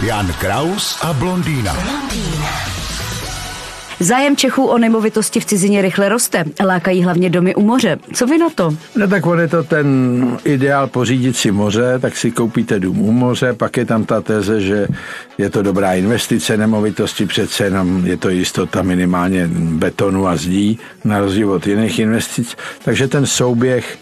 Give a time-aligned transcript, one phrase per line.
[0.00, 1.76] Jan Kraus a blondýna.
[4.00, 6.44] Zájem Čechů o nemovitosti v cizině rychle roste.
[6.64, 7.98] Lákají hlavně domy u moře.
[8.14, 8.76] Co vy na to?
[8.96, 9.86] No tak on je to ten
[10.44, 14.60] ideál pořídit si moře, tak si koupíte dům u moře, pak je tam ta teze,
[14.60, 14.88] že
[15.38, 21.20] je to dobrá investice nemovitosti, přece jenom je to jistota minimálně betonu a zdí, na
[21.20, 22.56] rozdíl od jiných investic.
[22.84, 23.98] Takže ten souběh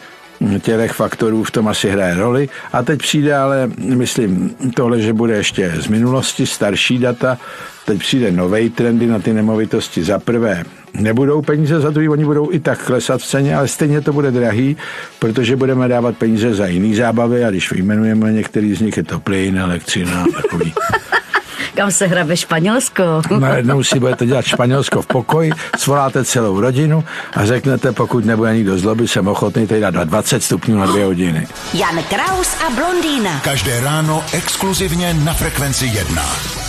[0.63, 2.49] těch faktorů v tom asi hraje roli.
[2.73, 7.39] A teď přijde ale, myslím, tohle, že bude ještě z minulosti starší data,
[7.85, 10.05] teď přijde nový trendy na ty nemovitosti.
[10.05, 14.01] Za prvé, nebudou peníze, za druhý oni budou i tak klesat v ceně, ale stejně
[14.01, 14.77] to bude drahý,
[15.19, 19.21] protože budeme dávat peníze za jiný zábavy a když vyjmenujeme některý z nich, je to
[19.21, 20.73] plyn, elektřina, takový.
[21.75, 23.23] Kam se hrabe Španělsko?
[23.39, 27.05] Najednou si budete dělat Španělsko v pokoji, svoláte celou rodinu
[27.37, 31.47] a řeknete, pokud nebude nikdo zloby, jsem ochotný tady dát 20 stupňů na dvě hodiny.
[31.75, 33.41] Jan Kraus a blondýna.
[33.45, 36.64] Každé ráno exkluzivně na Frekvenci 1.